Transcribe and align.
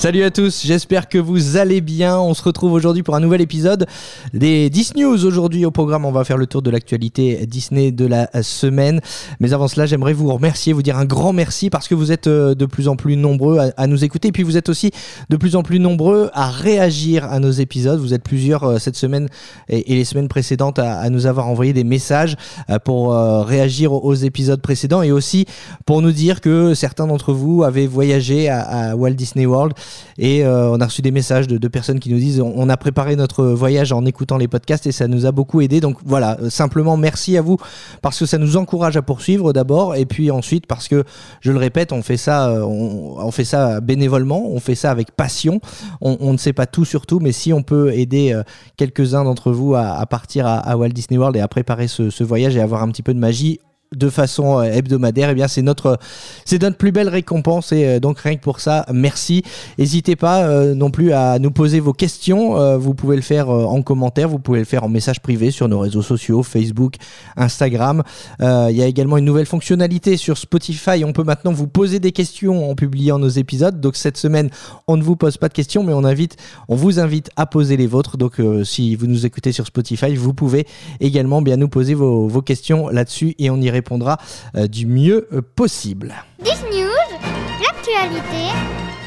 Salut 0.00 0.22
à 0.22 0.30
tous, 0.30 0.62
j'espère 0.64 1.10
que 1.10 1.18
vous 1.18 1.58
allez 1.58 1.82
bien. 1.82 2.18
On 2.18 2.32
se 2.32 2.42
retrouve 2.42 2.72
aujourd'hui 2.72 3.02
pour 3.02 3.16
un 3.16 3.20
nouvel 3.20 3.42
épisode 3.42 3.86
des 4.32 4.70
Disney 4.70 5.04
News. 5.04 5.26
Aujourd'hui 5.26 5.66
au 5.66 5.70
programme, 5.70 6.06
on 6.06 6.10
va 6.10 6.24
faire 6.24 6.38
le 6.38 6.46
tour 6.46 6.62
de 6.62 6.70
l'actualité 6.70 7.44
Disney 7.46 7.92
de 7.92 8.06
la 8.06 8.30
semaine. 8.42 9.02
Mais 9.40 9.52
avant 9.52 9.68
cela, 9.68 9.84
j'aimerais 9.84 10.14
vous 10.14 10.32
remercier, 10.32 10.72
vous 10.72 10.82
dire 10.82 10.96
un 10.96 11.04
grand 11.04 11.34
merci 11.34 11.68
parce 11.68 11.86
que 11.86 11.94
vous 11.94 12.12
êtes 12.12 12.28
euh, 12.28 12.54
de 12.54 12.64
plus 12.64 12.88
en 12.88 12.96
plus 12.96 13.18
nombreux 13.18 13.58
à, 13.76 13.86
nous 13.86 14.02
écouter. 14.02 14.28
Et 14.28 14.32
puis 14.32 14.42
vous 14.42 14.56
êtes 14.56 14.70
aussi 14.70 14.90
de 15.28 15.36
plus 15.36 15.54
en 15.54 15.62
plus 15.62 15.78
nombreux 15.78 16.30
à 16.32 16.48
réagir 16.48 17.26
à 17.26 17.38
nos 17.38 17.50
épisodes. 17.50 18.00
Vous 18.00 18.14
êtes 18.14 18.22
plusieurs 18.22 18.64
euh, 18.64 18.78
cette 18.78 18.96
semaine 18.96 19.28
et, 19.68 19.94
les 19.94 20.06
semaines 20.06 20.28
précédentes 20.28 20.78
à, 20.78 21.10
nous 21.10 21.26
avoir 21.26 21.46
envoyé 21.46 21.74
des 21.74 21.84
messages 21.84 22.36
euh, 22.70 22.78
pour 22.78 23.14
réagir 23.44 23.92
aux, 23.92 24.14
épisodes 24.14 24.62
précédents 24.62 25.02
et 25.02 25.12
aussi 25.12 25.44
pour 25.84 26.00
nous 26.00 26.12
dire 26.12 26.40
que 26.40 26.72
certains 26.72 27.06
d'entre 27.06 27.34
vous 27.34 27.64
avaient 27.64 27.86
voyagé 27.86 28.48
à 28.48 28.96
Walt 28.96 29.10
Disney 29.10 29.44
World 29.44 29.74
et 30.18 30.44
euh, 30.44 30.70
on 30.70 30.80
a 30.80 30.86
reçu 30.86 31.02
des 31.02 31.10
messages 31.10 31.46
de, 31.46 31.68
personnes 31.68 32.00
qui 32.00 32.10
nous 32.10 32.18
disent 32.18 32.40
on, 32.40 32.68
a 32.68 32.76
préparé 32.76 33.16
notre 33.16 33.44
voyage 33.44 33.92
en 33.92 34.04
écoutant 34.04 34.36
les 34.36 34.48
podcasts 34.48 34.86
et 34.86 34.92
ça 34.92 35.08
nous 35.08 35.26
a 35.26 35.32
beaucoup 35.32 35.60
aidé. 35.60 35.80
Donc 35.80 35.98
voilà, 36.04 36.38
euh, 36.40 36.50
simplement 36.50 36.96
merci 36.96 37.36
à 37.36 37.42
vous 37.42 37.58
parce 38.02 38.18
que 38.18 38.26
ça 38.26 38.38
nous 38.38 38.56
encourage 38.56 38.96
à 38.96 39.02
poursuivre 39.02 39.52
d'abord 39.52 39.94
et 39.94 40.06
puis 40.06 40.30
ensuite 40.30 40.66
parce 40.66 40.88
que 40.88 41.04
je 41.40 41.52
le 41.52 41.58
répète, 41.58 41.92
on 41.92 42.02
fait 42.02 42.16
ça, 42.16 42.48
euh, 42.48 42.62
on, 42.64 43.30
fait 43.30 43.44
ça 43.44 43.80
bénévolement, 43.80 44.48
on 44.50 44.60
fait 44.60 44.74
ça 44.74 44.90
avec 44.90 45.12
passion. 45.12 45.60
On, 46.00 46.32
ne 46.32 46.38
sait 46.38 46.52
pas 46.52 46.66
tout 46.66 46.84
sur 46.84 47.06
tout, 47.06 47.20
mais 47.20 47.32
si 47.32 47.52
on 47.52 47.62
peut 47.62 47.92
aider 47.92 48.38
quelques-uns 48.76 49.24
d'entre 49.24 49.52
vous 49.52 49.74
à, 49.74 50.04
partir 50.06 50.46
à, 50.46 50.76
Walt 50.76 50.88
Disney 50.88 51.18
World 51.18 51.36
et 51.36 51.40
à 51.40 51.48
préparer 51.48 51.88
ce 51.88 52.24
voyage 52.24 52.56
et 52.56 52.60
avoir 52.60 52.82
un 52.82 52.88
petit 52.88 53.02
peu 53.02 53.14
de 53.14 53.18
magie, 53.18 53.60
de 53.94 54.08
façon 54.08 54.62
hebdomadaire, 54.62 55.28
et 55.28 55.32
eh 55.32 55.34
bien 55.34 55.48
c'est 55.48 55.62
notre 55.62 55.98
c'est 56.44 56.60
notre 56.62 56.76
plus 56.76 56.92
belle 56.92 57.08
récompense 57.08 57.72
et 57.72 58.00
donc 58.00 58.20
rien 58.20 58.36
que 58.36 58.40
pour 58.40 58.60
ça, 58.60 58.86
merci. 58.92 59.42
N'hésitez 59.78 60.16
pas 60.16 60.44
euh, 60.44 60.74
non 60.74 60.90
plus 60.90 61.12
à 61.12 61.38
nous 61.38 61.50
poser 61.50 61.80
vos 61.80 61.92
questions. 61.92 62.58
Euh, 62.58 62.76
vous 62.76 62.94
pouvez 62.94 63.16
le 63.16 63.22
faire 63.22 63.50
euh, 63.50 63.64
en 63.64 63.82
commentaire, 63.82 64.28
vous 64.28 64.38
pouvez 64.38 64.58
le 64.58 64.64
faire 64.64 64.84
en 64.84 64.88
message 64.88 65.20
privé 65.20 65.50
sur 65.50 65.68
nos 65.68 65.78
réseaux 65.78 66.02
sociaux, 66.02 66.42
Facebook, 66.42 66.94
Instagram. 67.36 68.02
Il 68.40 68.76
y 68.76 68.82
a 68.82 68.86
également 68.86 69.16
une 69.16 69.24
nouvelle 69.24 69.46
fonctionnalité 69.46 70.16
sur 70.16 70.38
Spotify. 70.38 71.04
On 71.04 71.12
peut 71.12 71.24
maintenant 71.24 71.52
vous 71.52 71.66
poser 71.66 72.00
des 72.00 72.12
questions 72.12 72.70
en 72.70 72.74
publiant 72.74 73.18
nos 73.18 73.28
épisodes. 73.28 73.80
Donc 73.80 73.96
cette 73.96 74.16
semaine, 74.16 74.50
on 74.86 74.96
ne 74.96 75.02
vous 75.02 75.16
pose 75.16 75.36
pas 75.36 75.48
de 75.48 75.54
questions, 75.54 75.82
mais 75.82 75.92
on 75.92 76.04
invite, 76.04 76.36
on 76.68 76.76
vous 76.76 77.00
invite 77.00 77.30
à 77.36 77.46
poser 77.46 77.76
les 77.76 77.86
vôtres. 77.86 78.16
Donc 78.16 78.40
si 78.64 78.94
vous 78.94 79.06
nous 79.06 79.26
écoutez 79.26 79.52
sur 79.52 79.66
Spotify, 79.66 80.14
vous 80.14 80.34
pouvez 80.34 80.66
également 81.00 81.42
bien 81.42 81.56
nous 81.56 81.68
poser 81.68 81.94
vos, 81.94 82.28
vos 82.28 82.42
questions 82.42 82.88
là-dessus 82.88 83.34
et 83.38 83.50
on 83.50 83.60
y 83.60 83.70
répondra 83.80 84.18
euh, 84.56 84.66
du 84.66 84.86
mieux 84.86 85.26
euh, 85.32 85.40
possible. 85.40 86.14
Disney 86.44 86.82
News, 86.82 87.18
l'actualité 87.64 88.44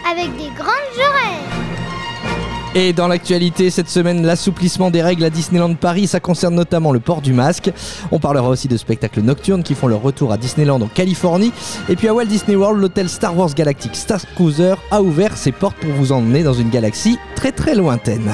avec 0.09 0.35
des 0.37 0.49
grandes 0.57 0.97
oreilles. 0.97 1.43
Et 2.75 2.91
dans 2.91 3.07
l'actualité 3.07 3.69
cette 3.69 3.87
semaine, 3.87 4.25
l'assouplissement 4.25 4.89
des 4.89 5.03
règles 5.03 5.23
à 5.25 5.29
Disneyland 5.29 5.75
Paris, 5.75 6.07
ça 6.07 6.19
concerne 6.19 6.55
notamment 6.55 6.91
le 6.91 6.99
port 6.99 7.21
du 7.21 7.31
masque. 7.31 7.71
On 8.11 8.17
parlera 8.17 8.49
aussi 8.49 8.67
de 8.67 8.77
spectacles 8.77 9.21
nocturnes 9.21 9.61
qui 9.61 9.75
font 9.75 9.85
leur 9.85 10.01
retour 10.01 10.31
à 10.31 10.37
Disneyland 10.37 10.81
en 10.81 10.87
Californie. 10.87 11.51
Et 11.87 11.95
puis 11.95 12.07
à 12.07 12.15
Walt 12.15 12.25
Disney 12.25 12.55
World, 12.55 12.81
l'hôtel 12.81 13.09
Star 13.09 13.37
Wars 13.37 13.53
Galactic 13.53 13.95
Star 13.95 14.21
Cruiser 14.33 14.73
a 14.89 15.03
ouvert 15.03 15.37
ses 15.37 15.51
portes 15.51 15.77
pour 15.77 15.91
vous 15.91 16.11
emmener 16.11 16.41
dans 16.41 16.53
une 16.53 16.71
galaxie 16.71 17.19
très 17.35 17.51
très 17.51 17.75
lointaine. 17.75 18.31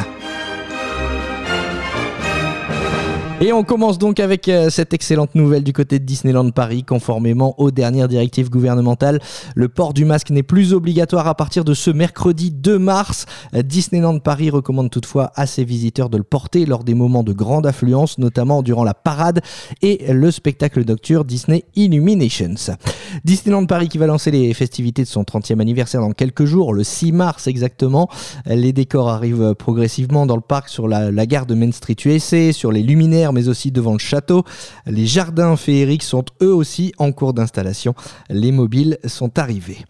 Et 3.42 3.54
on 3.54 3.64
commence 3.64 3.98
donc 3.98 4.20
avec 4.20 4.50
euh, 4.50 4.70
cette 4.70 4.94
excellente 4.94 5.34
nouvelle 5.34 5.64
du 5.64 5.72
côté 5.72 5.98
de 5.98 6.04
Disneyland 6.04 6.50
Paris. 6.50 6.84
Conformément 6.84 7.56
aux 7.58 7.72
dernières 7.72 8.10
directives 8.10 8.50
gouvernementales, 8.50 9.22
le 9.56 9.70
port 9.70 9.94
du 9.94 10.04
masque 10.04 10.32
n'est 10.32 10.44
plus 10.44 10.74
obligatoire 10.74 11.26
à 11.26 11.36
partir 11.36 11.64
de 11.64 11.74
ce 11.74 11.90
mercredi 11.90 12.52
2 12.52 12.78
mars. 12.78 13.28
Disneyland 13.54 14.20
Paris 14.20 14.50
recommande 14.50 14.90
toutefois 14.90 15.32
à 15.36 15.48
ses 15.48 15.64
visiteurs 15.64 16.10
de 16.10 16.18
le 16.18 16.24
porter 16.24 16.66
lors 16.66 16.84
des 16.84 16.94
moments 16.94 17.24
de 17.24 17.32
grande 17.32 17.66
affluence, 17.66 18.18
notamment 18.18 18.62
durant 18.62 18.84
la 18.84 18.94
parade 18.94 19.40
et 19.82 20.12
le 20.12 20.32
spectacle 20.32 20.84
nocturne 20.84 21.26
Disney 21.26 21.64
Illuminations. 21.78 22.76
Disneyland 23.24 23.68
Paris 23.68 23.88
qui 23.88 24.00
va 24.00 24.08
lancer 24.08 24.32
les 24.32 24.54
festivités 24.54 25.04
de 25.04 25.08
son 25.08 25.24
30e 25.24 25.62
anniversaire 25.62 26.02
dans 26.02 26.12
quelques 26.12 26.44
jours, 26.44 26.74
le 26.74 26.84
6 26.84 27.14
mars 27.14 27.48
exactement. 27.48 28.10
Les 28.48 28.74
décors 28.74 29.08
arrivent 29.08 29.56
progressivement 29.56 30.26
dans 30.26 30.36
le 30.36 30.42
parc 30.42 30.68
sur 30.68 30.90
la, 30.90 31.10
la 31.10 31.26
gare 31.26 31.46
de 31.46 31.56
Main 31.56 31.72
Street 31.72 31.96
USA, 32.04 32.52
sur 32.52 32.74
les 32.74 32.84
luminaires 32.84 33.29
mais 33.34 33.48
aussi 33.48 33.72
devant 33.72 33.94
le 33.94 34.00
château. 34.00 34.44
Les 34.86 35.06
jardins 35.06 35.56
féeriques 35.56 36.04
sont 36.04 36.26
eux 36.42 36.54
aussi 36.54 36.94
en 36.98 37.12
cours 37.12 37.34
d'installation. 37.34 37.94
Les 38.30 38.52
mobiles 38.52 38.98
sont 39.06 39.38
arrivés. 39.40 39.86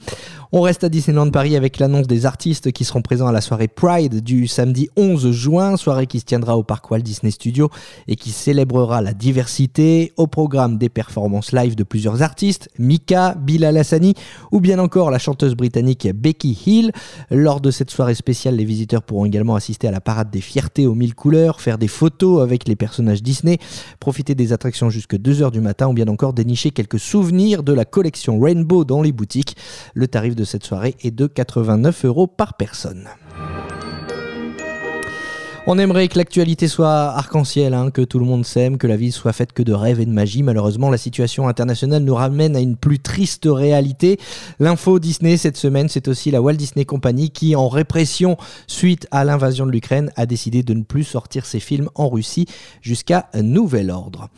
On 0.51 0.61
reste 0.61 0.83
à 0.83 0.89
Disneyland 0.89 1.29
Paris 1.29 1.55
avec 1.55 1.77
l'annonce 1.77 2.07
des 2.07 2.25
artistes 2.25 2.71
qui 2.71 2.83
seront 2.83 3.03
présents 3.03 3.27
à 3.27 3.31
la 3.31 3.39
soirée 3.39 3.67
Pride 3.67 4.23
du 4.23 4.47
samedi 4.47 4.89
11 4.97 5.29
juin, 5.29 5.77
soirée 5.77 6.07
qui 6.07 6.19
se 6.19 6.25
tiendra 6.25 6.57
au 6.57 6.63
parc 6.63 6.89
Walt 6.89 7.01
Disney 7.01 7.29
Studios 7.29 7.69
et 8.07 8.15
qui 8.15 8.31
célébrera 8.31 9.03
la 9.03 9.13
diversité. 9.13 10.11
Au 10.17 10.25
programme 10.25 10.79
des 10.79 10.89
performances 10.89 11.51
live 11.51 11.75
de 11.75 11.83
plusieurs 11.83 12.23
artistes, 12.23 12.67
Mika, 12.79 13.35
Bilal 13.35 13.77
Hassani 13.77 14.15
ou 14.51 14.59
bien 14.59 14.79
encore 14.79 15.11
la 15.11 15.19
chanteuse 15.19 15.53
britannique 15.53 16.07
Becky 16.15 16.59
Hill. 16.65 16.93
Lors 17.29 17.61
de 17.61 17.69
cette 17.69 17.91
soirée 17.91 18.15
spéciale, 18.15 18.55
les 18.55 18.65
visiteurs 18.65 19.03
pourront 19.03 19.25
également 19.25 19.53
assister 19.53 19.87
à 19.87 19.91
la 19.91 20.01
parade 20.01 20.31
des 20.31 20.41
fiertés 20.41 20.87
aux 20.87 20.95
mille 20.95 21.13
couleurs, 21.13 21.61
faire 21.61 21.77
des 21.77 21.87
photos 21.87 22.41
avec 22.41 22.67
les 22.67 22.75
personnages 22.75 23.21
Disney, 23.21 23.59
profiter 23.99 24.33
des 24.33 24.51
attractions 24.51 24.89
jusque 24.89 25.13
2h 25.13 25.51
du 25.51 25.61
matin 25.61 25.89
ou 25.89 25.93
bien 25.93 26.07
encore 26.07 26.33
dénicher 26.33 26.71
quelques 26.71 26.99
souvenirs 26.99 27.61
de 27.61 27.71
la 27.71 27.85
collection 27.85 28.39
Rainbow 28.39 28.83
dans 28.83 29.03
les 29.03 29.11
boutiques. 29.11 29.55
Le 29.93 30.07
tarif 30.07 30.37
cette 30.43 30.65
soirée 30.65 30.95
est 31.01 31.11
de 31.11 31.27
89 31.27 32.05
euros 32.05 32.27
par 32.27 32.55
personne. 32.55 33.07
On 35.71 35.77
aimerait 35.77 36.07
que 36.07 36.17
l'actualité 36.17 36.67
soit 36.67 37.11
arc-en-ciel, 37.11 37.75
hein, 37.75 37.91
que 37.91 38.01
tout 38.01 38.17
le 38.17 38.25
monde 38.25 38.43
s'aime, 38.43 38.79
que 38.79 38.87
la 38.87 38.95
vie 38.95 39.11
soit 39.11 39.33
faite 39.33 39.53
que 39.53 39.61
de 39.61 39.71
rêves 39.71 39.99
et 39.99 40.05
de 40.07 40.11
magie. 40.11 40.41
Malheureusement, 40.41 40.89
la 40.89 40.97
situation 40.97 41.47
internationale 41.47 42.01
nous 42.01 42.15
ramène 42.15 42.55
à 42.55 42.59
une 42.59 42.75
plus 42.75 42.97
triste 42.97 43.47
réalité. 43.47 44.17
L'info 44.59 44.97
Disney 44.97 45.37
cette 45.37 45.57
semaine, 45.57 45.87
c'est 45.87 46.07
aussi 46.07 46.31
la 46.31 46.41
Walt 46.41 46.55
Disney 46.55 46.85
Company 46.85 47.29
qui, 47.29 47.55
en 47.55 47.67
répression 47.67 48.35
suite 48.65 49.05
à 49.11 49.23
l'invasion 49.23 49.67
de 49.67 49.71
l'Ukraine, 49.71 50.11
a 50.15 50.25
décidé 50.25 50.63
de 50.63 50.73
ne 50.73 50.81
plus 50.81 51.03
sortir 51.03 51.45
ses 51.45 51.59
films 51.59 51.89
en 51.93 52.09
Russie 52.09 52.47
jusqu'à 52.81 53.29
nouvel 53.39 53.91
ordre. 53.91 54.29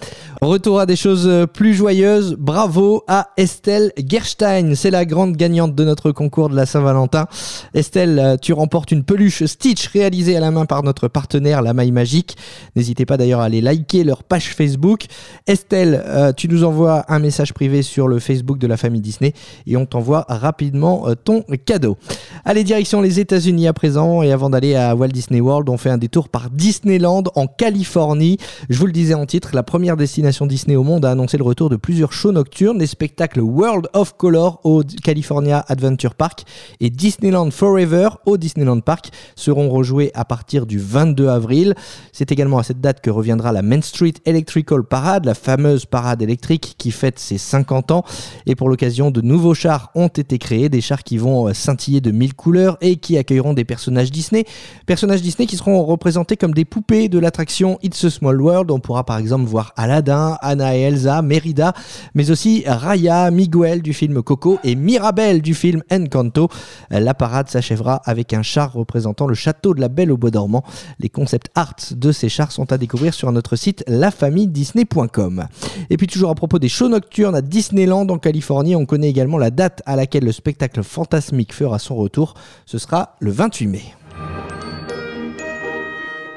Retour 0.42 0.82
à 0.82 0.86
des 0.86 0.98
choses 0.98 1.48
plus 1.54 1.74
joyeuses. 1.74 2.36
Bravo 2.38 3.06
à 3.08 3.30
Estelle 3.38 3.94
Gerstein. 4.06 4.76
C'est 4.76 4.92
la 4.92 5.06
grande 5.06 5.38
gagnante 5.38 5.76
de 5.76 5.86
notre 5.86 6.12
concours 6.12 6.50
de 6.50 6.58
la 6.58 6.66
Saint-Valentin. 6.66 7.28
Estelle, 7.74 8.38
tu 8.42 8.52
remportes 8.52 8.92
une 8.92 9.06
peluche 9.06 9.46
Stitch 9.46 9.88
réalisée 9.88 10.36
à 10.36 10.42
la 10.42 10.52
main 10.52 10.66
par 10.66 10.84
notre 10.84 11.08
partenaire 11.08 11.21
La 11.34 11.74
Maille 11.74 11.92
Magique. 11.92 12.38
N'hésitez 12.76 13.06
pas 13.06 13.18
d'ailleurs 13.18 13.40
à 13.40 13.46
aller 13.46 13.62
liker 13.62 14.04
leur 14.04 14.24
page 14.24 14.54
Facebook. 14.56 15.06
Estelle, 15.48 16.04
euh, 16.06 16.34
tu 16.34 16.48
nous 16.48 16.64
envoies 16.64 17.06
un 17.08 17.20
message 17.20 17.54
privé 17.54 17.82
sur 17.82 18.08
le 18.08 18.20
Facebook 18.20 18.58
de 18.58 18.68
la 18.68 18.78
famille 18.78 19.02
Disney 19.02 19.34
et 19.68 19.78
on 19.78 19.86
t'envoie 19.86 20.26
rapidement 20.28 21.08
euh, 21.08 21.16
ton 21.16 21.44
cadeau. 21.66 21.98
Allez, 22.46 22.64
direction 22.64 23.02
les 23.02 23.20
États-Unis 23.20 23.68
à 23.68 23.74
présent 23.74 24.22
et 24.22 24.32
avant 24.32 24.50
d'aller 24.50 24.76
à 24.76 24.96
Walt 24.96 25.10
Disney 25.10 25.42
World, 25.42 25.70
on 25.70 25.78
fait 25.78 25.90
un 25.90 25.98
détour 25.98 26.30
par 26.30 26.50
Disneyland 26.50 27.24
en 27.36 27.48
Californie. 27.48 28.38
Je 28.70 28.78
vous 28.78 28.86
le 28.86 28.92
disais 28.92 29.14
en 29.14 29.26
titre, 29.26 29.52
la 29.54 29.64
première 29.64 29.98
destination 29.98 30.46
Disney 30.46 30.76
au 30.76 30.84
monde 30.84 31.06
a 31.06 31.12
annoncé 31.12 31.38
le 31.38 31.44
retour 31.44 31.70
de 31.70 31.76
plusieurs 31.76 32.14
shows 32.14 32.32
nocturnes, 32.32 32.80
les 32.80 32.88
spectacles 32.88 33.42
World 33.42 33.88
of 33.94 34.16
Color 34.18 34.60
au 34.64 34.84
California 35.04 35.64
Adventure 35.68 36.16
Park 36.16 36.44
et 36.80 36.90
Disneyland 36.90 37.52
Forever 37.52 38.10
au 38.26 38.38
Disneyland 38.38 38.80
Park 38.82 39.12
seront 39.36 39.70
rejoués 39.70 40.12
à 40.14 40.26
partir 40.26 40.66
du 40.66 40.80
22 41.02 41.30
avril. 41.30 41.74
C'est 42.12 42.32
également 42.32 42.60
à 42.60 42.64
cette 42.64 42.80
date 42.80 43.02
que 43.02 43.10
reviendra 43.10 43.52
la 43.52 43.64
Main 43.64 43.82
Street 43.82 44.14
Electrical 44.26 44.84
Parade, 44.84 45.26
la 45.26 45.34
fameuse 45.34 45.86
parade 45.86 46.22
électrique 46.22 46.76
qui 46.78 46.92
fête 46.92 47.18
ses 47.18 47.40
50 47.40 47.90
ans. 47.90 48.04
Et 48.46 48.56
pour 48.56 48.70
l'occasion, 48.70 49.10
de 49.10 49.22
nouveaux 49.22 49.56
chars 49.56 49.90
ont 49.96 50.10
été 50.10 50.38
créés, 50.38 50.70
des 50.70 50.80
chars 50.82 51.04
qui 51.04 51.18
vont 51.18 51.52
scintiller 51.56 52.02
de 52.02 52.12
mille 52.12 52.36
couleurs 52.36 52.78
et 52.82 52.98
qui 52.98 53.18
accueilleront 53.18 53.56
des 53.56 53.66
personnages 53.66 54.12
Disney. 54.12 54.46
Personnages 54.86 55.24
Disney 55.24 55.48
qui 55.48 55.58
seront 55.58 55.84
représentés 55.84 56.38
comme 56.38 56.54
des 56.54 56.66
poupées 56.66 57.10
de 57.10 57.18
l'attraction 57.18 57.80
It's 57.82 58.04
a 58.04 58.12
Small 58.12 58.40
World. 58.40 58.70
On 58.70 58.80
pourra 58.80 59.04
par 59.04 59.18
exemple 59.18 59.46
voir 59.46 59.74
Aladdin, 59.78 60.38
Anna 60.42 60.78
et 60.78 60.82
Elsa, 60.82 61.24
Merida, 61.24 61.74
mais 62.14 62.30
aussi 62.30 62.64
Raya, 62.68 63.32
Miguel 63.32 63.82
du 63.82 63.94
film 63.94 64.22
Coco 64.22 64.60
et 64.64 64.76
Mirabel 64.76 65.42
du 65.42 65.56
film 65.56 65.82
Encanto. 65.92 66.50
La 66.92 67.16
parade 67.16 67.50
s'achèvera 67.50 68.02
avec 68.06 68.34
un 68.34 68.44
char 68.44 68.74
représentant 68.74 69.26
le 69.26 69.34
château 69.34 69.74
de 69.74 69.82
la 69.82 69.88
Belle 69.88 70.12
au 70.12 70.18
Bois 70.18 70.30
dormant. 70.30 70.64
Les 71.00 71.10
concept 71.10 71.50
arts 71.56 71.76
de 71.92 72.12
ces 72.12 72.30
chars 72.30 72.52
sont 72.52 72.72
à 72.72 72.78
découvrir 72.78 73.14
sur 73.14 73.32
notre 73.32 73.56
site 73.56 73.84
lafamilledisney.com. 73.88 75.48
Et 75.90 75.98
puis 75.98 76.08
toujours 76.08 76.30
à 76.30 76.36
propos 76.36 76.60
des 76.60 76.70
shows 76.70 76.90
nocturnes 76.90 77.36
à 77.36 77.42
Disneyland 77.42 78.08
en 78.10 78.18
Californie, 78.18 78.76
on 78.76 78.86
connaît 78.86 79.10
également 79.10 79.38
la 79.38 79.52
date 79.52 79.82
à 79.86 79.96
laquelle 79.96 80.26
le 80.26 80.32
spectacle 80.32 80.84
fantasmique 80.84 81.54
fera 81.54 81.80
son 81.80 81.96
retour. 81.96 82.34
Ce 82.66 82.78
sera 82.78 83.16
le 83.20 83.32
28 83.32 83.68
mai. 83.68 83.84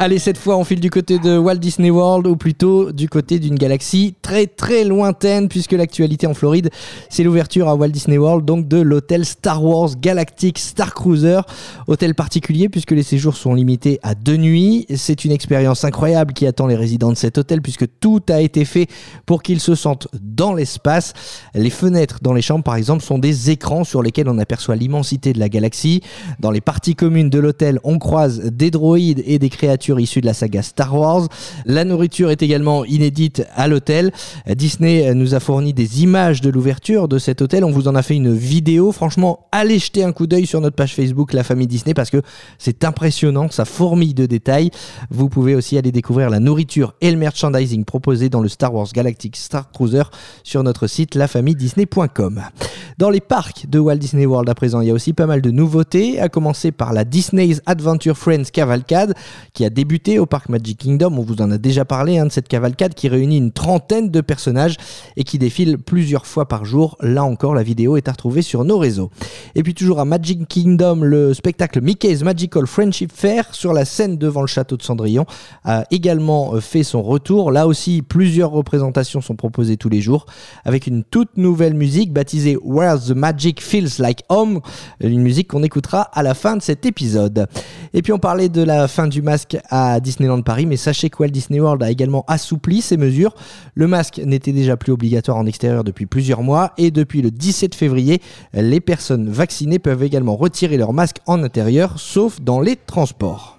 Allez, 0.01 0.19
cette 0.19 0.39
fois, 0.39 0.57
on 0.57 0.65
file 0.65 0.81
du 0.81 0.91
côté 0.91 1.21
de 1.21 1.39
Walt 1.39 1.55
Disney 1.55 1.89
World, 1.89 2.27
ou 2.27 2.35
plutôt 2.35 2.91
du 2.91 3.09
côté 3.09 3.39
d'une 3.39 3.55
galaxie 3.55 4.17
très 4.23 4.49
très 4.49 4.83
lointaine, 4.83 5.49
puisque 5.49 5.71
l'actualité 5.71 6.27
en 6.27 6.35
Floride, 6.35 6.71
c'est 7.09 7.23
l'ouverture 7.23 7.69
à 7.69 7.77
Walt 7.77 7.91
Disney 7.91 8.19
World, 8.19 8.45
donc 8.45 8.67
de 8.67 8.79
l'hôtel 8.79 9.25
Star 9.25 9.63
Wars 9.63 9.91
Galactic 10.01 10.59
Star 10.59 10.95
Cruiser. 10.95 11.41
Hôtel 11.87 12.17
particulier, 12.17 12.69
puisque 12.69 12.91
les 12.91 13.05
séjours 13.05 13.37
sont 13.37 13.55
limités 13.55 14.01
à 14.03 14.17
deux 14.17 14.37
nuits. 14.37 14.85
C'est 14.97 15.25
une 15.25 15.31
expérience 15.31 15.85
incroyable 15.85 16.33
qui 16.33 16.45
attend 16.49 16.67
les 16.67 16.75
résidents 16.75 17.13
de 17.13 17.17
cet 17.17 17.39
hôtel, 17.39 17.63
puisque 17.63 17.87
tout 18.01 18.21
a 18.29 18.41
été 18.41 18.65
fait 18.65 18.89
pour 19.27 19.45
qu'ils 19.45 19.61
se 19.61 19.77
sentent 19.77 20.09
dans 20.21 20.55
l'espace. 20.55 21.13
Les 21.55 21.71
fenêtres 21.71 22.19
dans 22.21 22.33
les 22.33 22.43
chambres, 22.43 22.65
par 22.65 22.75
exemple, 22.75 23.05
sont 23.05 23.21
des 23.21 23.51
écrans 23.51 23.85
sur 23.85 24.03
lesquels 24.03 24.29
on 24.29 24.39
aperçoit 24.39 24.75
l'immensité 24.75 25.33
de 25.33 25.39
la 25.39 25.49
galaxie. 25.49 26.03
Dans 26.41 26.51
les 26.51 26.61
parties 26.61 26.97
communes 26.97 27.31
de 27.31 27.39
l'hôtel, 27.39 27.79
on 27.85 28.01
croise 28.01 28.41
des 28.41 28.73
droïdes 28.73 29.23
et 29.25 29.39
des 29.39 29.51
créatures 29.51 29.84
issus 29.93 30.21
de 30.21 30.27
la 30.27 30.35
saga 30.35 30.63
Star 30.63 30.97
Wars. 30.99 31.29
La 31.67 31.85
nourriture 31.85 32.31
est 32.31 32.43
également 32.43 32.85
inédite 32.85 33.47
à 33.55 33.69
l'hôtel. 33.69 34.13
Disney 34.49 35.15
nous 35.15 35.35
a 35.35 35.41
fourni 35.41 35.73
des 35.73 36.03
images 36.03 36.41
de 36.41 36.51
l'ouverture 36.51 37.09
de 37.09 37.19
cet 37.19 37.43
hôtel. 37.43 37.65
On 37.65 37.71
vous 37.71 37.89
en 37.89 37.95
a 37.95 38.03
fait 38.03 38.15
une 38.15 38.35
vidéo. 38.35 38.93
Franchement, 38.93 39.47
allez 39.53 39.79
jeter 39.79 40.05
un 40.05 40.13
coup 40.13 40.27
d'œil 40.27 40.47
sur 40.47 40.61
notre 40.61 40.77
page 40.77 40.95
Facebook 40.95 41.33
La 41.33 41.45
Famille 41.45 41.67
Disney 41.67 41.95
parce 41.95 42.11
que 42.11 42.23
c'est 42.59 42.85
impressionnant, 42.85 43.49
ça 43.51 43.65
fourmille 43.65 44.15
de 44.15 44.27
détails. 44.27 44.71
Vous 45.11 45.29
pouvez 45.29 45.55
aussi 45.55 45.77
aller 45.79 45.93
découvrir 45.93 46.31
la 46.31 46.41
nourriture 46.41 46.95
et 47.01 47.11
le 47.11 47.17
merchandising 47.17 47.85
proposé 47.85 48.29
dans 48.29 48.41
le 48.41 48.49
Star 48.49 48.75
Wars 48.75 48.89
Galactic 48.93 49.37
Star 49.37 49.71
Cruiser 49.71 50.05
sur 50.43 50.63
notre 50.63 50.87
site 50.87 51.15
lafamilledisney.com. 51.15 52.43
Dans 52.99 53.11
les 53.11 53.21
parcs 53.21 53.67
de 53.69 53.79
Walt 53.79 53.97
Disney 53.97 54.27
World 54.27 54.49
à 54.49 54.55
présent, 54.55 54.81
il 54.81 54.89
y 54.89 54.91
a 54.91 54.95
aussi 54.95 55.13
pas 55.13 55.27
mal 55.27 55.43
de 55.43 55.51
nouveautés, 55.51 56.21
à 56.21 56.29
commencer 56.29 56.71
par 56.71 56.93
la 56.93 57.05
Disney's 57.05 57.61
Adventure 57.67 58.17
Friends 58.17 58.45
Cavalcade 58.53 59.15
qui 59.53 59.65
a 59.65 59.71
débuté 59.75 60.19
au 60.19 60.25
parc 60.25 60.49
Magic 60.49 60.79
Kingdom. 60.79 61.19
On 61.19 61.23
vous 61.23 61.43
en 61.43 61.51
a 61.51 61.59
déjà 61.59 61.85
parlé 61.85 62.17
hein, 62.19 62.27
de 62.27 62.33
cette 62.33 62.49
cavalcade 62.49 62.95
qui 62.95 63.09
réunit 63.09 63.37
une 63.37 63.53
trentaine 63.53 64.11
de 64.11 64.21
personnages 64.21 64.77
et 65.17 65.25
qui 65.25 65.39
défile 65.39 65.77
plusieurs 65.77 66.27
fois 66.27 66.47
par 66.49 66.65
jour. 66.65 66.97
Là 67.01 67.25
encore, 67.25 67.55
la 67.55 67.63
vidéo 67.63 67.97
est 67.97 68.09
à 68.09 68.13
retrouver 68.13 68.41
sur 68.41 68.65
nos 68.65 68.79
réseaux. 68.79 69.11
Et 69.55 69.63
puis 69.63 69.75
toujours 69.75 70.01
à 70.01 70.05
Magic 70.05 70.47
Kingdom, 70.49 71.03
le 71.03 71.35
spectacle 71.35 71.81
Mickey's 71.81 72.23
Magical 72.23 72.67
Friendship 72.67 73.13
Fair 73.13 73.55
sur 73.55 73.73
la 73.73 73.85
scène 73.85 74.17
devant 74.17 74.41
le 74.41 74.47
château 74.47 74.77
de 74.77 74.83
Cendrillon 74.83 75.27
a 75.65 75.85
également 75.91 76.55
euh, 76.55 76.61
fait 76.61 76.85
son 76.85 77.03
retour. 77.03 77.51
Là 77.51 77.67
aussi, 77.67 78.03
plusieurs 78.03 78.51
représentations 78.51 79.21
sont 79.21 79.37
proposées 79.37 79.77
tous 79.77 79.89
les 79.89 80.01
jours 80.01 80.27
avec 80.65 80.87
une 80.87 81.03
toute 81.03 81.37
nouvelle 81.37 81.75
musique 81.75 82.13
baptisée 82.13 82.57
Where 82.63 82.99
the 83.01 83.11
Magic 83.11 83.61
Feels 83.61 83.99
Like 83.99 84.23
Home, 84.29 84.61
une 85.01 85.23
musique 85.23 85.49
qu'on 85.49 85.65
écoutera 85.65 86.03
à 86.03 86.23
la 86.23 86.35
fin 86.35 86.57
de 86.57 86.63
cet 86.63 86.87
épisode. 86.87 87.49
Et 87.93 88.03
puis 88.03 88.13
on 88.13 88.19
parlait 88.19 88.49
de 88.49 88.63
la 88.63 88.87
fin 88.89 89.09
du 89.09 89.21
masque 89.21 89.57
à 89.71 90.01
Disneyland 90.01 90.43
Paris, 90.43 90.67
mais 90.67 90.77
sachez 90.77 91.11
que 91.11 91.19
Walt 91.21 91.29
Disney 91.29 91.61
World 91.61 91.83
a 91.83 91.91
également 91.91 92.25
assoupli 92.29 92.83
ces 92.83 92.97
mesures. 92.97 93.35
Le 93.75 93.87
masque 93.87 94.21
n'était 94.25 94.53
déjà 94.53 94.77
plus 94.77 94.93
obligatoire 94.93 95.37
en 95.37 95.47
extérieur 95.47 95.85
depuis 95.85 96.07
plusieurs 96.07 96.43
mois 96.43 96.73
et 96.79 96.91
depuis 96.91 97.23
le 97.23 97.31
17 97.31 97.75
février, 97.75 98.21
les 98.53 98.81
personnes 98.81 99.29
vaccinées 99.29 99.79
peuvent 99.79 100.03
également 100.03 100.37
retirer 100.37 100.77
leur 100.77 100.93
masque 100.93 101.19
en 101.27 101.43
intérieur, 101.43 101.99
sauf 101.99 102.41
dans 102.41 102.61
les 102.61 102.77
transports. 102.77 103.59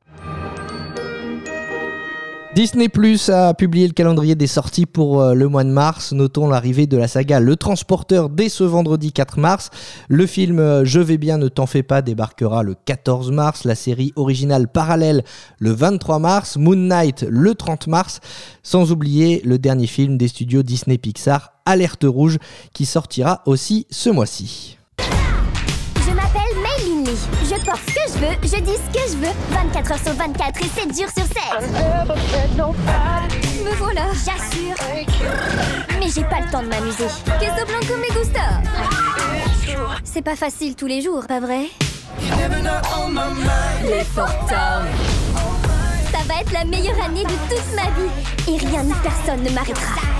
Disney 2.56 2.88
Plus 2.88 3.28
a 3.28 3.54
publié 3.54 3.86
le 3.86 3.92
calendrier 3.92 4.34
des 4.36 4.48
sorties 4.48 4.86
pour 4.86 5.22
euh, 5.22 5.34
le 5.34 5.50
mois 5.50 5.66
de 5.66 5.69
mars. 5.72 6.13
Notons 6.13 6.48
l'arrivée 6.48 6.88
de 6.88 6.96
la 6.96 7.10
saga 7.10 7.42
Le 7.42 7.57
Transporteur 7.57 8.30
dès 8.30 8.48
ce 8.48 8.63
vendredi 8.63 9.12
4 9.12 9.40
mars. 9.40 9.72
Le 10.07 10.25
film 10.25 10.60
euh, 10.60 10.86
Je 10.86 11.02
vais 11.02 11.18
bien, 11.18 11.38
ne 11.38 11.50
t'en 11.50 11.66
fais 11.66 11.84
pas 11.84 12.02
débarquera 12.02 12.63
le 12.63 12.74
14 12.86 13.30
mars. 13.31 13.66
La 13.66 13.75
série 13.75 14.13
originale 14.16 14.69
Parallèle 14.69 15.25
le 15.60 15.72
23 15.72 16.19
mars. 16.19 16.56
Moon 16.56 16.78
Knight 16.78 17.25
le 17.28 17.56
30 17.56 17.88
mars. 17.88 18.22
Sans 18.63 18.90
oublier 18.90 19.42
le 19.44 19.60
dernier 19.60 19.88
film 19.88 20.18
des 20.18 20.30
studios 20.30 20.63
Disney 20.63 20.98
Pixar, 20.98 21.52
Alerte 21.66 22.06
Rouge, 22.07 22.38
qui 22.72 22.86
sortira 22.86 23.42
aussi 23.46 23.86
ce 23.90 24.10
mois-ci. 24.10 24.78
Que 28.06 28.12
je 28.12 28.18
veux, 28.19 28.36
je 28.44 28.62
dis 28.62 28.74
ce 28.74 28.90
que 28.94 29.12
je 29.12 29.18
veux. 29.18 29.34
24 29.52 29.92
heures 29.92 30.00
sur 30.00 30.13
24 30.13 30.62
et 30.62 30.69
7 30.69 30.86
jours 30.98 31.10
sur 31.16 31.25
7. 31.25 31.36
Me 33.63 33.75
voilà. 33.78 34.02
J'assure. 34.13 34.75
Mais 36.00 36.10
j'ai 36.13 36.24
pas 36.24 36.42
le 36.42 36.52
temps 36.52 36.62
de 36.62 36.68
m'amuser. 36.68 37.07
Queso 37.40 37.66
blanco 37.66 37.96
me 37.98 38.13
gusta. 38.13 38.62
C'est 40.04 40.22
pas 40.22 40.36
facile 40.36 40.75
tous 40.75 40.88
les 40.88 41.02
jours, 41.02 41.25
pas 41.28 41.40
vrai? 41.40 41.68
Les. 43.84 44.04
Ça 46.12 46.24
va 46.28 46.42
être 46.42 46.52
la 46.54 46.66
meilleure 46.66 47.04
année 47.04 47.24
de 47.24 47.30
toute 47.50 47.75
ma 47.75 47.84
vie. 47.84 48.12
Et 48.48 48.57
rien 48.66 48.84
ni 48.84 48.94
personne 49.04 49.44
ne 49.44 49.50
m'arrêtera. 49.50 50.15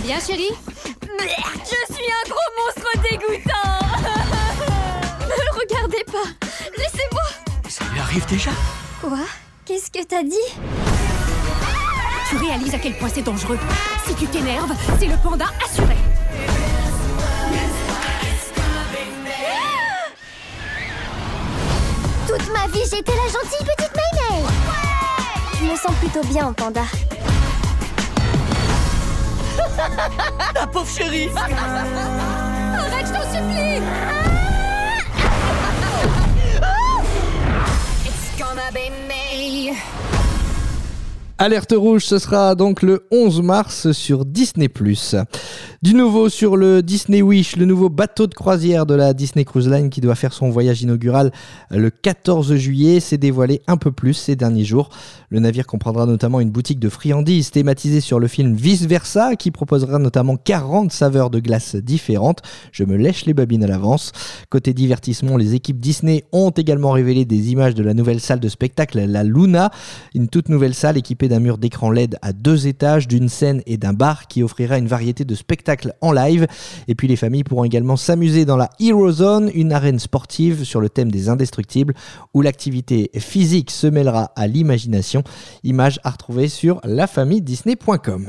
Va 0.00 0.06
bien, 0.06 0.18
chérie 0.20 0.54
Je 0.80 1.94
suis 1.94 2.04
un 2.04 2.28
gros 2.28 2.50
monstre 2.58 2.90
dégoûtant. 3.02 3.78
Ne 5.20 5.60
regardez 5.60 6.04
pas 6.04 6.46
Laissez-moi. 6.76 7.22
Ça 7.68 7.84
lui 7.92 8.00
arrive 8.00 8.26
déjà. 8.26 8.50
Quoi? 9.00 9.18
Qu'est-ce 9.64 9.90
que 9.90 10.04
t'as 10.04 10.22
dit? 10.22 10.36
Tu 12.28 12.36
réalises 12.36 12.74
à 12.74 12.78
quel 12.78 12.96
point 12.96 13.08
c'est 13.12 13.22
dangereux. 13.22 13.58
Si 14.06 14.14
tu 14.14 14.26
t'énerves, 14.26 14.72
c'est 14.98 15.06
le 15.06 15.16
panda 15.22 15.46
assuré. 15.64 15.96
Toute 22.26 22.52
ma 22.52 22.66
vie, 22.68 22.84
j'étais 22.84 23.12
la 23.12 23.26
gentille 23.26 23.66
petite 23.76 23.92
Maymay 23.92 24.44
Je 25.58 25.64
me 25.64 25.76
sens 25.76 25.94
plutôt 25.96 26.22
bien 26.28 26.46
en 26.46 26.52
panda. 26.52 26.82
La 30.54 30.66
pauvre 30.66 30.88
chérie. 30.88 31.30
Arrête, 31.36 33.06
je 33.06 33.12
t'en 33.12 33.22
supplie 33.32 34.19
Alerte 41.42 41.72
rouge, 41.74 42.04
ce 42.04 42.18
sera 42.18 42.54
donc 42.54 42.82
le 42.82 43.06
11 43.10 43.40
mars 43.40 43.92
sur 43.92 44.26
Disney+. 44.26 44.68
Du 45.80 45.94
nouveau 45.94 46.28
sur 46.28 46.58
le 46.58 46.82
Disney 46.82 47.22
Wish, 47.22 47.56
le 47.56 47.64
nouveau 47.64 47.88
bateau 47.88 48.26
de 48.26 48.34
croisière 48.34 48.84
de 48.84 48.92
la 48.92 49.14
Disney 49.14 49.46
Cruise 49.46 49.66
Line 49.66 49.88
qui 49.88 50.02
doit 50.02 50.16
faire 50.16 50.34
son 50.34 50.50
voyage 50.50 50.82
inaugural 50.82 51.32
le 51.70 51.88
14 51.88 52.56
juillet 52.56 53.00
s'est 53.00 53.16
dévoilé 53.16 53.62
un 53.68 53.78
peu 53.78 53.90
plus 53.90 54.12
ces 54.12 54.36
derniers 54.36 54.66
jours. 54.66 54.90
Le 55.30 55.40
navire 55.40 55.66
comprendra 55.66 56.04
notamment 56.04 56.40
une 56.40 56.50
boutique 56.50 56.78
de 56.78 56.90
friandises 56.90 57.50
thématisée 57.50 58.02
sur 58.02 58.20
le 58.20 58.28
film 58.28 58.54
Vice 58.54 58.82
Versa 58.82 59.34
qui 59.36 59.50
proposera 59.50 59.98
notamment 59.98 60.36
40 60.36 60.92
saveurs 60.92 61.30
de 61.30 61.40
glace 61.40 61.74
différentes. 61.76 62.42
Je 62.70 62.84
me 62.84 62.96
lèche 62.96 63.24
les 63.24 63.32
babines 63.32 63.64
à 63.64 63.66
l'avance. 63.66 64.12
Côté 64.50 64.74
divertissement, 64.74 65.38
les 65.38 65.54
équipes 65.54 65.80
Disney 65.80 66.24
ont 66.32 66.50
également 66.50 66.90
révélé 66.90 67.24
des 67.24 67.52
images 67.52 67.74
de 67.74 67.82
la 67.82 67.94
nouvelle 67.94 68.20
salle 68.20 68.40
de 68.40 68.48
spectacle, 68.50 69.00
la 69.00 69.24
Luna, 69.24 69.70
une 70.14 70.28
toute 70.28 70.50
nouvelle 70.50 70.74
salle 70.74 70.98
équipée 70.98 71.29
d'un 71.30 71.40
mur 71.40 71.56
d'écran 71.56 71.90
LED 71.90 72.18
à 72.20 72.34
deux 72.34 72.66
étages, 72.66 73.08
d'une 73.08 73.30
scène 73.30 73.62
et 73.64 73.78
d'un 73.78 73.94
bar 73.94 74.28
qui 74.28 74.42
offrira 74.42 74.76
une 74.76 74.86
variété 74.86 75.24
de 75.24 75.34
spectacles 75.34 75.94
en 76.02 76.12
live. 76.12 76.46
Et 76.88 76.94
puis 76.94 77.08
les 77.08 77.16
familles 77.16 77.44
pourront 77.44 77.64
également 77.64 77.96
s'amuser 77.96 78.44
dans 78.44 78.56
la 78.56 78.68
Hero 78.78 79.10
Zone, 79.10 79.50
une 79.54 79.72
arène 79.72 79.98
sportive 79.98 80.64
sur 80.64 80.80
le 80.80 80.90
thème 80.90 81.10
des 81.10 81.28
indestructibles 81.28 81.94
où 82.34 82.42
l'activité 82.42 83.10
physique 83.18 83.70
se 83.70 83.86
mêlera 83.86 84.32
à 84.36 84.46
l'imagination. 84.46 85.22
Image 85.64 86.00
à 86.04 86.10
retrouver 86.10 86.48
sur 86.48 86.80
lafamilledisney.com. 86.84 88.26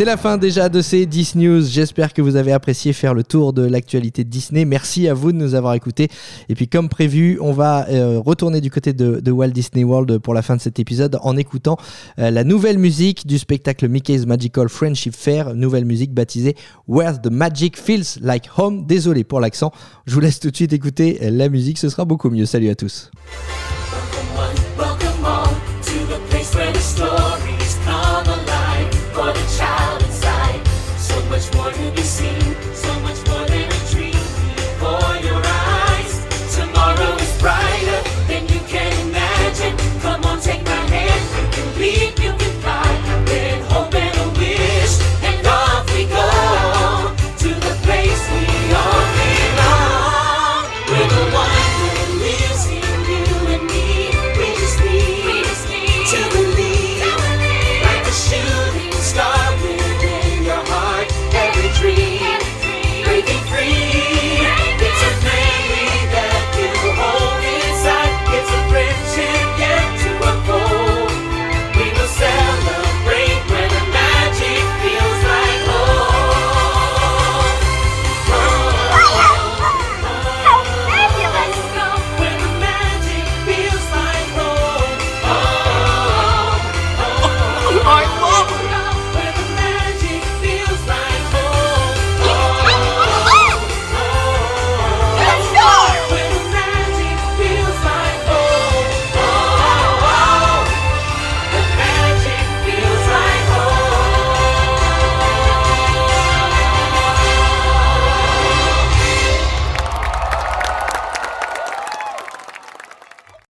C'est 0.00 0.06
la 0.06 0.16
fin 0.16 0.38
déjà 0.38 0.70
de 0.70 0.80
ces 0.80 1.04
10 1.04 1.34
news. 1.34 1.60
J'espère 1.60 2.14
que 2.14 2.22
vous 2.22 2.36
avez 2.36 2.52
apprécié 2.52 2.94
faire 2.94 3.12
le 3.12 3.22
tour 3.22 3.52
de 3.52 3.60
l'actualité 3.60 4.24
de 4.24 4.30
Disney. 4.30 4.64
Merci 4.64 5.06
à 5.08 5.12
vous 5.12 5.30
de 5.30 5.36
nous 5.36 5.54
avoir 5.54 5.74
écoutés. 5.74 6.08
Et 6.48 6.54
puis 6.54 6.68
comme 6.68 6.88
prévu, 6.88 7.36
on 7.42 7.52
va 7.52 7.86
euh, 7.90 8.18
retourner 8.18 8.62
du 8.62 8.70
côté 8.70 8.94
de, 8.94 9.30
Walt 9.30 9.50
Disney 9.50 9.84
World 9.84 10.16
pour 10.20 10.32
la 10.32 10.40
fin 10.40 10.56
de 10.56 10.62
cet 10.62 10.78
épisode 10.78 11.18
en 11.20 11.36
écoutant 11.36 11.76
euh, 12.18 12.30
la 12.30 12.44
nouvelle 12.44 12.78
musique 12.78 13.26
du 13.26 13.38
spectacle 13.38 13.88
Mickey's 13.88 14.24
Magical 14.24 14.70
Friendship 14.70 15.14
Fair, 15.14 15.54
nouvelle 15.54 15.84
musique 15.84 16.14
baptisée 16.14 16.56
Where 16.88 17.20
the 17.20 17.30
Magic 17.30 17.78
Feels 17.78 18.22
Like 18.22 18.48
Home. 18.56 18.86
Désolé 18.86 19.22
pour 19.22 19.38
l'accent. 19.38 19.70
Je 20.06 20.14
vous 20.14 20.20
laisse 20.20 20.40
tout 20.40 20.50
de 20.50 20.56
suite 20.56 20.72
écouter 20.72 21.18
la 21.30 21.50
musique, 21.50 21.76
ce 21.76 21.90
sera 21.90 22.06
beaucoup 22.06 22.30
mieux. 22.30 22.46
Salut 22.46 22.70
à 22.70 22.74
tous. 22.74 23.10